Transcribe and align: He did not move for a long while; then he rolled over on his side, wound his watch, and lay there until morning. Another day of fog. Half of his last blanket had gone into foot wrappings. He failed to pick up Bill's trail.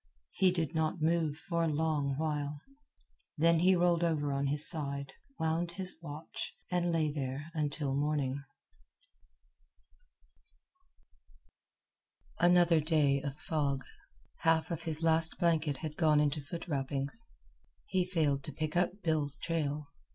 He 0.31 0.49
did 0.49 0.73
not 0.73 0.99
move 1.03 1.37
for 1.37 1.63
a 1.63 1.67
long 1.67 2.15
while; 2.17 2.59
then 3.37 3.59
he 3.59 3.75
rolled 3.75 4.03
over 4.03 4.33
on 4.33 4.47
his 4.47 4.67
side, 4.67 5.13
wound 5.37 5.73
his 5.73 5.95
watch, 6.01 6.55
and 6.71 6.91
lay 6.91 7.11
there 7.11 7.51
until 7.53 7.93
morning. 7.95 8.43
Another 12.39 12.79
day 12.81 13.21
of 13.21 13.37
fog. 13.37 13.85
Half 14.37 14.71
of 14.71 14.85
his 14.85 15.03
last 15.03 15.37
blanket 15.37 15.77
had 15.77 15.97
gone 15.97 16.19
into 16.19 16.41
foot 16.41 16.67
wrappings. 16.67 17.21
He 17.85 18.03
failed 18.03 18.43
to 18.45 18.51
pick 18.51 18.75
up 18.75 19.03
Bill's 19.03 19.37
trail. 19.37 19.89